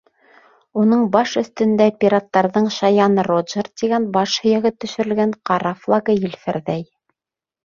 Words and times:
Уның 0.83 1.01
баш 1.15 1.33
өҫтөндә 1.41 1.85
пираттарҙың 2.03 2.71
«Шаян 2.77 3.21
Роджер» 3.29 3.69
тигән 3.83 4.09
баш 4.17 4.39
һөйәге 4.47 4.73
төшөрөлгән 4.85 5.37
ҡара 5.51 5.75
флагы 5.85 6.17
елферҙәй. 6.27 6.87